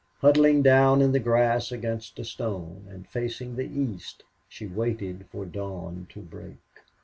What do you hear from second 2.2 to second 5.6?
stone, and facing the east, she waited for